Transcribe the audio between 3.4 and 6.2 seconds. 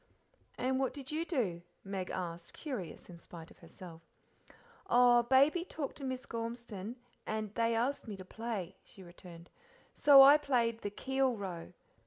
of herself. "Oh, Baby talked to